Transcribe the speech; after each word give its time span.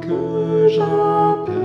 que 0.00 0.68
j'appelle. 0.68 1.63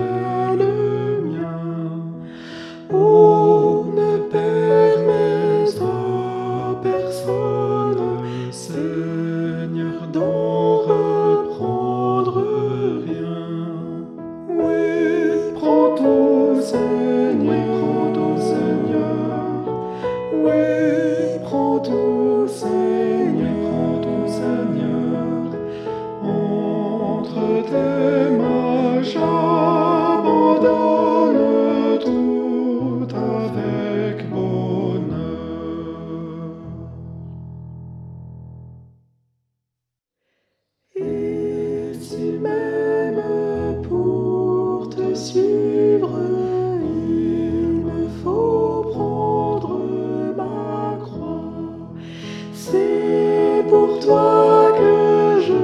Toi 54.09 54.73
que 54.79 55.41
je 55.45 55.59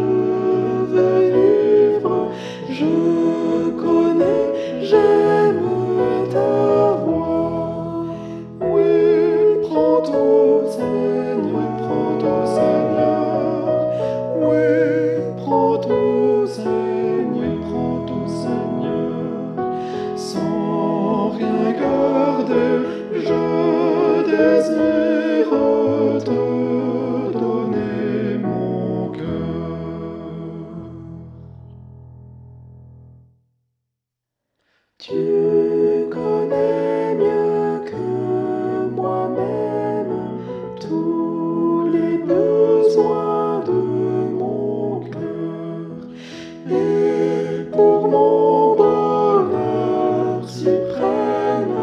veux 0.91 1.19
vivre, 1.35 2.17
je 2.69 2.93
connais, 3.83 4.45
j'aime 4.83 5.65
ta 6.31 6.91
voix. 7.03 8.05
Oui, 8.61 8.93
prends 9.63 10.01
tout, 10.09 10.61
Seigneur, 10.75 11.69
prends 11.81 12.17
tout, 12.21 12.45
Seigneur. 12.57 13.63
Oui, 14.45 14.65
prends 15.41 15.77
tout, 15.77 16.45
Seigneur, 16.45 17.55
prends 17.67 17.99
tout, 18.09 18.29
Seigneur. 18.43 19.57
Sans 20.15 21.29
rien 21.39 21.71
garder, 21.81 22.73
je 23.25 23.41
désire 24.29 24.84
Tu 34.97 36.07
connais 36.09 37.15
mieux 37.15 37.81
que 37.85 38.89
moi-même 38.95 40.39
tous 40.79 41.89
les 41.91 42.17
besoins 42.17 43.59
de 43.67 43.73
mon 44.39 45.01
cœur. 45.11 46.07
Et 46.71 47.65
pour 47.73 48.07
mon 48.07 48.75
bonheur 48.75 50.47
suprême, 50.47 51.75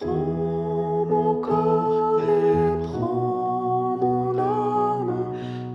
Prends 0.00 1.06
mon 1.08 1.40
corps 1.40 2.20
et 2.20 2.84
prends 2.84 3.96
mon 4.00 4.38
âme, 4.38 5.14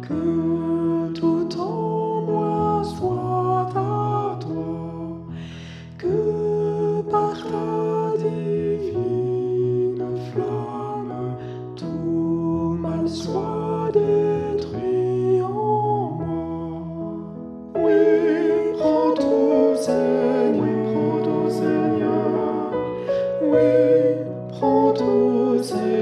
que 0.02 1.14
tout 1.14 1.48
en 1.60 2.22
moi 2.24 2.84
soit 2.84 3.70
à 3.76 4.38
toi, 4.42 5.20
que 5.98 7.02
par 7.10 7.34
ta 7.34 8.18
divine 8.18 10.04
flamme, 10.34 11.36
tout 11.78 12.76
mal 12.78 13.08
soit 13.08 13.90
détruit 13.94 14.29
prends 25.62 25.78
tout, 25.78 25.99